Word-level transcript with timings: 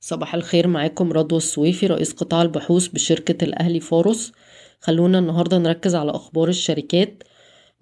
صباح 0.00 0.34
الخير 0.34 0.66
معاكم 0.66 1.12
رضوى 1.12 1.36
السويفي 1.38 1.86
رئيس 1.86 2.12
قطاع 2.12 2.42
البحوث 2.42 2.88
بشركة 2.88 3.44
الأهلي 3.44 3.80
فاروس. 3.80 4.32
خلونا 4.80 5.18
النهاردة 5.18 5.58
نركز 5.58 5.94
على 5.94 6.10
أخبار 6.10 6.48
الشركات. 6.48 7.22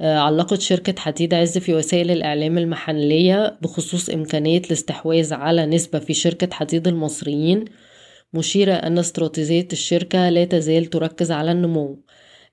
آه، 0.00 0.18
علقت 0.18 0.60
شركة 0.60 1.00
حديد 1.00 1.34
عز 1.34 1.58
في 1.58 1.74
وسائل 1.74 2.10
الإعلام 2.10 2.58
المحلية 2.58 3.58
بخصوص 3.62 4.08
إمكانية 4.10 4.58
الاستحواذ 4.58 5.34
على 5.34 5.66
نسبة 5.66 5.98
في 5.98 6.14
شركة 6.14 6.48
حديد 6.54 6.88
المصريين. 6.88 7.64
مشيرة 8.32 8.72
أن 8.74 8.98
استراتيجية 8.98 9.68
الشركة 9.72 10.28
لا 10.28 10.44
تزال 10.44 10.86
تركز 10.86 11.32
على 11.32 11.52
النمو. 11.52 12.02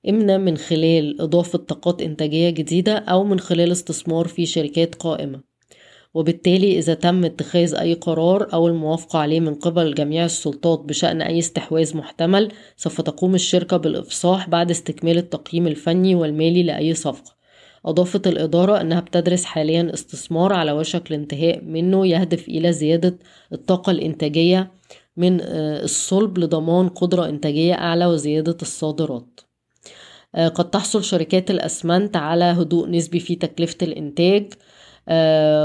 إما 0.10 0.38
من 0.38 0.58
خلال 0.58 1.22
إضافة 1.22 1.58
طاقات 1.58 2.02
إنتاجية 2.02 2.50
جديدة 2.50 2.98
أو 2.98 3.24
من 3.24 3.40
خلال 3.40 3.72
استثمار 3.72 4.28
في 4.28 4.46
شركات 4.46 4.96
قائمة. 4.96 5.55
وبالتالي 6.16 6.80
إذا 6.80 6.94
تم 6.94 7.26
اتخاذ 7.26 7.76
أي 7.76 7.94
قرار 7.94 8.54
أو 8.54 8.68
الموافقة 8.68 9.20
عليه 9.20 9.40
من 9.40 9.56
قبل 9.56 9.94
جميع 9.94 10.26
السلطات 10.26 10.80
بشأن 10.80 11.22
أي 11.22 11.40
استحواذ 11.40 11.98
محتمل 11.98 12.52
سوف 12.78 13.02
تقوم 13.02 13.36
الشركة 13.36 13.78
بالإفصاح 13.78 14.50
بعد 14.50 14.72
استكمال 14.72 15.18
التقييم 15.18 15.68
الفني 15.68 16.16
والمالي 16.16 16.64
لأي 16.64 16.94
صفقة. 16.94 17.36
أضافت 17.86 18.28
الإدارة 18.28 18.82
أنها 18.82 19.00
بتدرس 19.00 19.46
حاليا 19.46 19.92
استثمار 19.94 20.54
على 20.54 20.72
وشك 20.72 21.12
الانتهاء 21.12 21.62
منه 21.64 22.08
يهدف 22.08 22.48
إلى 22.48 22.74
زيادة 22.74 23.18
الطاقة 23.54 23.92
الإنتاجية 23.92 24.72
من 25.18 25.42
آه، 25.42 25.84
الصلب 25.84 26.38
لضمان 26.38 26.90
قدرة 26.90 27.30
إنتاجية 27.30 27.74
أعلى 27.74 28.06
وزيادة 28.06 28.58
الصادرات. 28.62 29.40
آه، 30.36 30.48
قد 30.48 30.70
تحصل 30.70 31.04
شركات 31.04 31.52
الأسمنت 31.52 32.16
على 32.16 32.46
هدوء 32.46 32.90
نسبي 32.90 33.20
في 33.20 33.36
تكلفة 33.36 33.78
الإنتاج 33.82 34.54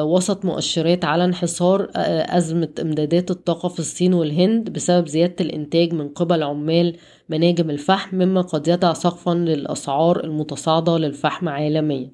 وسط 0.04 0.44
مؤشرات 0.44 1.04
على 1.04 1.24
انحصار 1.24 1.90
آه، 1.96 2.38
أزمة 2.38 2.68
إمدادات 2.80 3.30
الطاقة 3.30 3.68
في 3.68 3.78
الصين 3.78 4.14
والهند 4.14 4.70
بسبب 4.70 5.06
زيادة 5.08 5.36
الإنتاج 5.40 5.94
من 5.94 6.08
قبل 6.08 6.42
عمال 6.42 6.96
مناجم 7.28 7.70
الفحم 7.70 8.16
مما 8.16 8.40
قد 8.40 8.68
يضع 8.68 8.92
سقفا 8.92 9.30
للأسعار 9.30 10.24
المتصاعدة 10.24 10.98
للفحم 10.98 11.48
عالميا. 11.48 12.10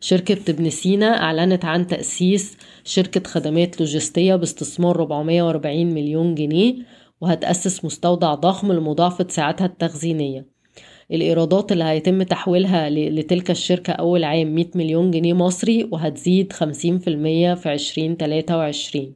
شركة 0.00 0.50
ابن 0.50 0.70
سينا 0.70 1.22
أعلنت 1.22 1.64
عن 1.64 1.86
تأسيس 1.86 2.56
شركة 2.84 3.30
خدمات 3.30 3.80
لوجستية 3.80 4.36
باستثمار 4.36 4.96
440 4.96 5.86
مليون 5.94 6.34
جنيه 6.34 6.74
وهتأسس 7.20 7.84
مستودع 7.84 8.34
ضخم 8.34 8.72
لمضاعفة 8.72 9.26
ساعتها 9.28 9.66
التخزينية. 9.66 10.51
الإيرادات 11.12 11.72
اللي 11.72 11.84
هيتم 11.84 12.22
تحويلها 12.22 12.90
لتلك 12.90 13.50
الشركة 13.50 13.92
أول 13.92 14.24
عام 14.24 14.54
100 14.54 14.66
مليون 14.74 15.10
جنيه 15.10 15.32
مصري 15.32 15.88
وهتزيد 15.92 16.52
50% 16.52 16.56
في 16.56 17.62
2023 17.66 19.14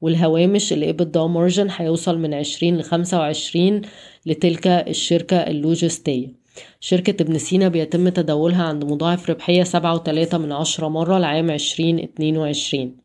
والهوامش 0.00 0.72
اللي 0.72 0.92
EBITDA 0.92 1.16
مارجن 1.16 1.68
هيوصل 1.76 2.18
من 2.18 2.34
20 2.34 2.76
ل 2.78 2.82
25 2.82 3.80
لتلك 4.26 4.66
الشركة 4.66 5.36
اللوجستية. 5.36 6.40
شركة 6.80 7.22
ابن 7.22 7.38
سينا 7.38 7.68
بيتم 7.68 8.08
تداولها 8.08 8.62
عند 8.62 8.84
مضاعف 8.84 9.30
ربحية 9.30 9.62
سبعة 9.62 9.94
وتلاتة 9.94 10.38
من 10.38 10.52
عشرة 10.52 10.88
مرة 10.88 11.18
لعام 11.18 11.50
عشرين 11.50 11.98
اتنين 11.98 12.36
وعشرين. 12.36 12.96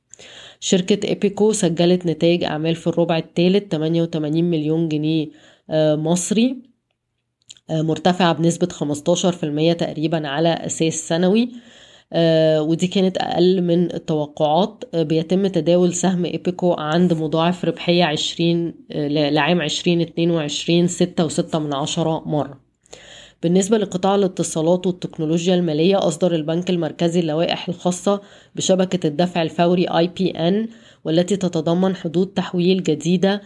شركة 0.59 1.11
إبيكو 1.11 1.51
سجلت 1.51 2.05
نتائج 2.05 2.43
أعمال 2.43 2.75
في 2.75 2.87
الربع 2.87 3.17
الثالث 3.17 3.71
88 3.71 4.43
مليون 4.43 4.89
جنيه 4.89 5.27
آه، 5.69 5.95
مصري. 5.95 6.74
مرتفعة 7.69 8.33
بنسبة 8.33 8.67
15% 8.67 9.73
تقريبا 9.73 10.27
على 10.27 10.49
أساس 10.49 11.07
سنوي. 11.07 11.49
آه، 12.13 12.61
ودي 12.61 12.87
كانت 12.87 13.17
أقل 13.17 13.61
من 13.61 13.93
التوقعات. 13.93 14.83
آه، 14.93 15.03
بيتم 15.03 15.47
تداول 15.47 15.93
سهم 15.93 16.25
إيبيكو 16.25 16.73
عند 16.73 17.13
مضاعف 17.13 17.65
ربحية 17.65 18.03
عشرين 18.03 18.73
لعام 19.09 19.61
عشرين 19.61 20.01
اتنين 20.01 20.31
وعشرين 20.31 20.87
ستة 20.87 21.25
وستة 21.25 21.59
من 21.59 21.73
عشرة 21.73 22.23
مرة. 22.29 22.65
بالنسبة 23.43 23.77
لقطاع 23.77 24.15
الاتصالات 24.15 24.87
والتكنولوجيا 24.87 25.55
المالية 25.55 26.07
أصدر 26.07 26.35
البنك 26.35 26.69
المركزي 26.69 27.19
اللوائح 27.19 27.69
الخاصة 27.69 28.21
بشبكة 28.55 29.07
الدفع 29.07 29.41
الفوري 29.41 29.87
IPN 29.87 30.69
والتي 31.03 31.35
تتضمن 31.35 31.95
حدود 31.95 32.27
تحويل 32.27 32.83
جديدة 32.83 33.33
آه، 33.33 33.41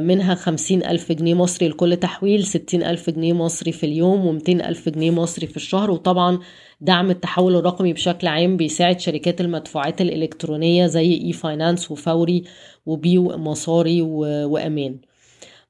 منها 0.00 0.34
خمسين 0.34 0.86
ألف 0.86 1.12
جنيه 1.12 1.34
مصري 1.34 1.68
لكل 1.68 1.96
تحويل 1.96 2.44
ستين 2.44 2.82
ألف 2.82 3.10
جنيه 3.10 3.32
مصري 3.32 3.72
في 3.72 3.86
اليوم 3.86 4.26
ومتين 4.26 4.60
ألف 4.60 4.88
جنيه 4.88 5.10
مصري 5.10 5.46
في 5.46 5.56
الشهر. 5.56 5.90
وطبعا 5.90 6.38
دعم 6.80 7.10
التحول 7.10 7.56
الرقمي 7.56 7.92
بشكل 7.92 8.26
عام 8.26 8.56
بيساعد 8.56 9.00
شركات 9.00 9.40
المدفوعات 9.40 10.00
الإلكترونية 10.00 10.86
زي 10.86 11.14
إي 11.14 11.32
فاينانس 11.32 11.90
وفوري 11.90 12.44
وبي 12.86 14.02
وأمان. 14.02 14.96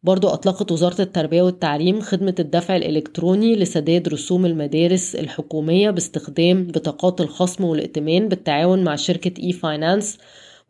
برضو 0.02 0.28
أطلقت 0.28 0.72
وزارة 0.72 1.02
التربية 1.02 1.42
والتعليم 1.42 2.00
خدمة 2.00 2.34
الدفع 2.38 2.76
الإلكتروني 2.76 3.56
لسداد 3.56 4.08
رسوم 4.08 4.46
المدارس 4.46 5.16
الحكومية 5.16 5.90
باستخدام 5.90 6.66
بطاقات 6.66 7.20
الخصم 7.20 7.64
والائتمان 7.64 8.28
بالتعاون 8.28 8.84
مع 8.84 8.96
شركة 8.96 9.42
إي 9.42 9.52
فاينانس 9.52 10.18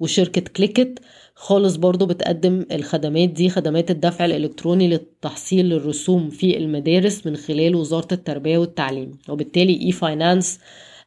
وشركة 0.01 0.41
كليك 0.57 0.99
خالص 1.35 1.77
برضو 1.77 2.07
بتقدم 2.07 2.67
الخدمات 2.73 3.29
دي 3.29 3.51
خدمات 3.51 3.91
الدفع 3.91 4.25
الإلكتروني 4.25 4.89
للتحصيل 4.89 5.73
الرسوم 5.73 6.31
في 6.31 6.57
المدارس 6.57 7.27
من 7.27 7.37
خلال 7.37 7.75
وزارة 7.75 8.09
التربية 8.13 8.59
والتعليم. 8.59 9.19
وبالتالي 9.29 9.81
إي 9.83 9.93
فاينانس 9.93 10.61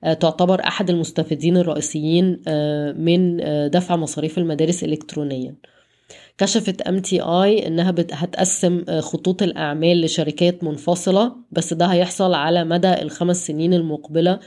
آه، 0.04 0.14
تعتبر 0.14 0.68
أحد 0.68 0.90
المستفيدين 0.90 1.58
الرئيسيين 1.58 2.42
آه، 2.48 2.92
من 2.92 3.42
آه، 3.42 3.68
دفع 3.68 3.96
مصاريف 3.96 4.38
المدارس 4.38 4.84
إلكترونيا. 4.84 5.56
كشفت 6.38 6.82
MTI 6.82 7.68
إنها 7.68 7.96
هتقسم 8.12 8.84
خطوط 9.00 9.44
الأعمال 9.44 10.02
لشركات 10.02 10.64
منفصلة 10.64 11.36
بس 11.52 11.74
ده 11.74 11.86
هيحصل 11.86 12.34
على 12.34 12.64
مدى 12.64 13.02
الخمس 13.02 13.48
سنين 13.48 13.74
المقبلة 13.74 14.40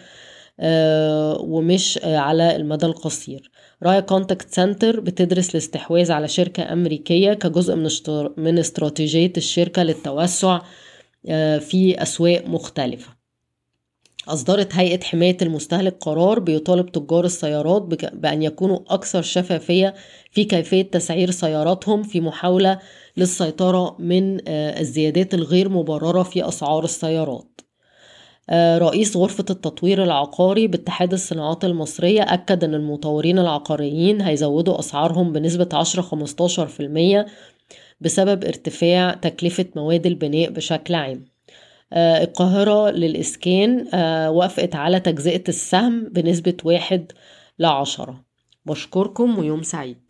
ومش 1.41 1.99
على 2.05 2.56
المدى 2.56 2.87
القصير. 2.87 3.50
رايا 3.83 4.00
contact 4.00 4.50
center 4.50 5.00
بتدرس 5.00 5.50
الاستحواذ 5.50 6.12
على 6.12 6.28
شركة 6.28 6.72
أمريكية 6.72 7.33
كجزء 7.34 7.75
من 7.75 7.89
من 8.37 8.59
استراتيجية 8.59 9.33
الشركة 9.37 9.83
للتوسع 9.83 10.61
آه، 11.28 11.59
في 11.59 12.03
أسواق 12.03 12.47
مختلفة. 12.47 13.16
أصدرت 14.28 14.75
هيئة 14.75 15.05
حماية 15.05 15.37
المستهلك 15.43 15.97
قرار 16.00 16.39
بيطالب 16.39 16.93
تجار 16.93 17.25
السيارات 17.25 17.83
بأن 18.15 18.43
يكونوا 18.43 18.78
أكثر 18.89 19.22
شفافية 19.22 19.95
في 20.33 20.45
كيفية 20.45 20.83
تسعير 20.83 21.31
سياراتهم 21.31 22.03
في 22.03 22.21
محاولة 22.21 22.78
للسيطرة 23.16 23.97
من 23.99 24.49
آه، 24.49 24.81
الزيادات 24.81 25.34
الغير 25.34 25.69
مبررة 25.69 26.22
في 26.22 26.49
أسعار 26.49 26.84
السيارات. 26.84 27.61
آه، 27.61 27.66
رئيس 28.53 29.17
غرفة 29.17 29.45
التطوير 29.51 30.03
العقاري 30.03 30.67
باتحاد 30.67 31.12
الصناعات 31.12 31.65
المصرية 31.65 32.23
أكد 32.23 32.65
أن 32.65 32.75
المطورين 32.75 33.39
العقاريين 33.39 34.21
هيزودوا 34.21 34.79
أسعارهم 34.79 35.33
بنسبة 35.33 35.69
10-15% 35.75 37.27
بسبب 38.01 38.45
ارتفاع 38.45 39.15
تكلفة 39.15 39.67
مواد 39.77 40.07
البناء 40.07 40.51
بشكل 40.51 40.95
عام. 40.95 41.25
آه، 41.93 42.23
القاهرة 42.23 42.91
للإسكان 42.91 43.89
آه، 43.95 44.31
وافقت 44.31 44.75
على 44.75 45.01
تجزئة 45.01 45.45
السهم 45.49 46.05
بنسبة 46.05 46.57
واحد 46.65 47.13
لعشرة. 47.59 48.25
بشكركم 48.67 49.39
ويوم 49.39 49.63
سعيد. 49.63 50.06